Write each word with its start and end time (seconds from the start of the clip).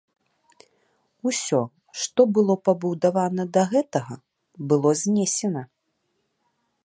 Усё, 1.31 1.59
што 2.03 2.21
было 2.37 2.53
пабудавана 2.69 3.43
да 3.59 3.63
гэтага, 3.75 4.15
было 4.71 4.89
знесена. 5.03 5.63